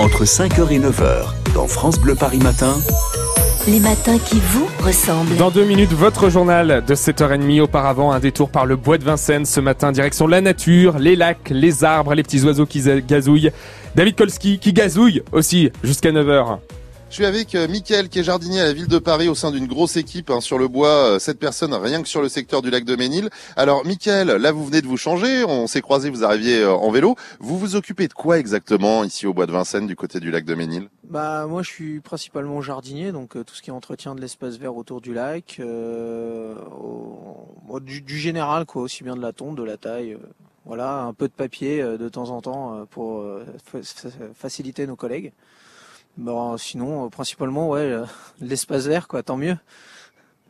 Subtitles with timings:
[0.00, 2.74] entre 5h et 9h dans France Bleu Paris Matin.
[3.68, 5.36] Les matins qui vous ressemblent.
[5.36, 7.60] Dans deux minutes, votre journal de 7h30.
[7.60, 11.50] Auparavant, un détour par le bois de Vincennes ce matin, direction la nature, les lacs,
[11.50, 13.50] les arbres, les petits oiseaux qui gazouillent.
[13.94, 16.60] David Kolski qui gazouille aussi jusqu'à 9h.
[17.10, 19.50] Je suis avec euh, Mickaël qui est jardinier à la ville de Paris au sein
[19.50, 22.62] d'une grosse équipe hein, sur le bois, sept euh, personnes rien que sur le secteur
[22.62, 23.30] du lac de Ménil.
[23.56, 26.88] Alors Mickaël, là vous venez de vous changer, on s'est croisé, vous arriviez euh, en
[26.92, 27.16] vélo.
[27.40, 30.44] Vous vous occupez de quoi exactement ici au bois de Vincennes du côté du lac
[30.44, 30.88] de Ménil?
[31.02, 34.76] Bah moi je suis principalement jardinier, donc tout ce qui est entretien de l'espace vert
[34.76, 36.54] autour du lac, euh,
[37.80, 40.16] du, du, général quoi, aussi bien de la tombe, de la taille.
[40.64, 43.26] voilà, un peu de papier de temps en temps pour
[44.36, 45.32] faciliter nos collègues.
[46.16, 48.04] Bon, sinon, euh, principalement, ouais, euh,
[48.40, 49.56] l'espace vert, quoi, tant mieux.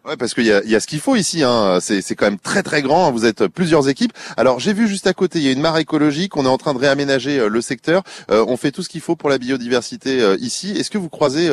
[0.07, 1.43] Ouais, parce qu'il y a, y a ce qu'il faut ici.
[1.43, 1.79] Hein.
[1.81, 3.13] C'est, quand même très très grand.
[3.13, 4.13] Vous êtes plusieurs équipes.
[4.39, 6.39] Alors j'ai vu juste à côté, il y a une mare écologique.
[6.39, 8.03] On est en train de réaménager euh, le secteur.
[8.31, 10.71] Euh, on fait tout ce qu'il faut pour la biodiversité euh, ici.
[10.71, 11.51] Est-ce que vous croisez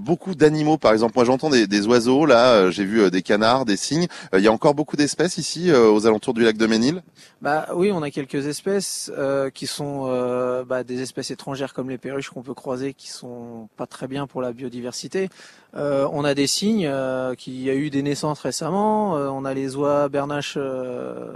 [0.00, 2.26] beaucoup d'animaux, par exemple Moi, j'entends des, des oiseaux.
[2.26, 4.06] Là, j'ai vu des canards, des cygnes.
[4.34, 7.02] il y a encore beaucoup d'espèces ici aux alentours du lac de Ménil?
[7.40, 9.10] Bah oui, on a quelques espèces
[9.54, 13.86] qui sont bah, des espèces étrangères comme les perruches qu'on peut croiser, qui sont pas
[13.86, 15.28] très bien pour la biodiversité.
[15.74, 16.90] on a des cygnes
[17.36, 19.16] qui a eu des naissances récemment.
[19.16, 21.32] Euh, on a les oies bernaches, euh,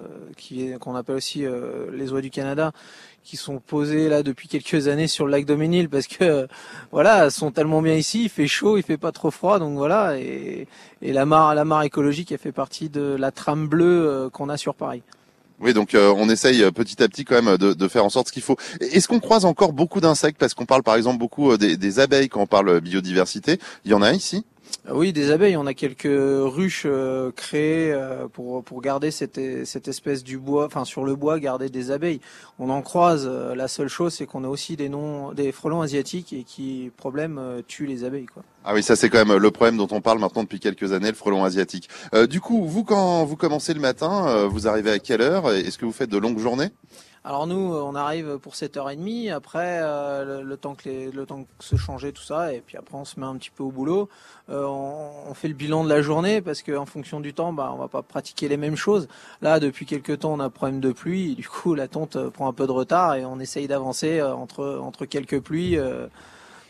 [0.80, 2.72] qu'on appelle aussi euh, les oies du Canada,
[3.22, 6.48] qui sont posées là depuis quelques années sur le lac Doménil parce que
[6.92, 9.76] voilà, elles sont tellement bien ici, il fait chaud, il fait pas trop froid, donc
[9.76, 10.18] voilà.
[10.18, 10.66] Et,
[11.02, 14.74] la mare, la mare écologique, elle fait partie de la trame bleue qu'on a sur
[14.74, 15.02] Paris.
[15.60, 18.42] Oui, donc on essaye petit à petit quand même de, faire en sorte ce qu'il
[18.42, 18.56] faut.
[18.80, 20.38] Est-ce qu'on croise encore beaucoup d'insectes?
[20.38, 23.58] Parce qu'on parle par exemple beaucoup des, abeilles quand on parle biodiversité.
[23.84, 24.44] Il y en a ici?
[24.90, 25.56] Oui, des abeilles.
[25.56, 30.66] On a quelques ruches euh, créées euh, pour pour garder cette cette espèce du bois,
[30.66, 32.20] enfin sur le bois, garder des abeilles.
[32.58, 33.28] On en croise.
[33.30, 36.90] Euh, la seule chose, c'est qu'on a aussi des noms, des frelons asiatiques et qui
[36.96, 38.26] problème tuent les abeilles.
[38.26, 38.42] Quoi.
[38.64, 41.08] Ah oui, ça c'est quand même le problème dont on parle maintenant depuis quelques années,
[41.08, 41.88] le frelon asiatique.
[42.28, 45.84] du coup, vous quand vous commencez le matin, vous arrivez à quelle heure Est-ce que
[45.84, 46.70] vous faites de longues journées?
[47.22, 51.76] Alors nous, on arrive pour 7h30, après euh, le, temps que les, le temps se
[51.76, 54.08] changer tout ça, et puis après on se met un petit peu au boulot.
[54.48, 57.78] Euh, on, fait le bilan de la journée parce qu'en fonction du temps, bah, on
[57.78, 59.06] va pas pratiquer les mêmes choses.
[59.42, 62.48] Là, depuis quelques temps, on a problème de pluie, du coup la tonte euh, prend
[62.48, 65.78] un peu de retard et on essaye d'avancer entre, entre quelques pluies.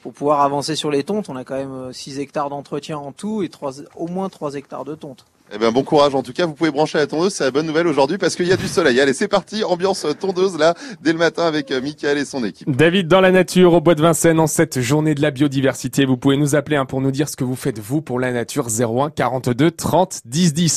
[0.03, 3.43] Pour pouvoir avancer sur les tontes, on a quand même 6 hectares d'entretien en tout
[3.43, 5.27] et 3, au moins 3 hectares de tonte.
[5.53, 6.47] Eh bien, bon courage en tout cas.
[6.47, 8.69] Vous pouvez brancher la tondeuse, c'est la bonne nouvelle aujourd'hui parce qu'il y a du
[8.69, 9.01] soleil.
[9.01, 12.71] Allez, c'est parti, ambiance tondeuse là, dès le matin avec euh, Michael et son équipe.
[12.71, 16.05] David dans la nature au bois de Vincennes en cette journée de la biodiversité.
[16.05, 18.31] Vous pouvez nous appeler hein, pour nous dire ce que vous faites vous pour la
[18.31, 20.71] nature 01 42 30 10 10.